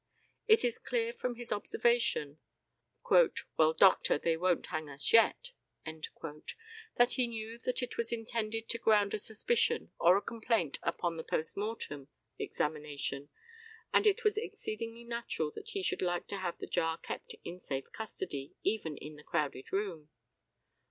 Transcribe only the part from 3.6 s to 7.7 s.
doctor, they won't hang us yet," that he knew